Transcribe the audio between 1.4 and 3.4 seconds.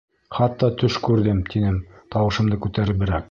тинем тауышымды күтәреберәк.